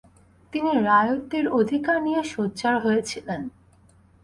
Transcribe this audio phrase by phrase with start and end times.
[0.53, 3.41] তিনি রায়তদের অধিকার নিয়ে সোচ্চার হয়েছিলেন।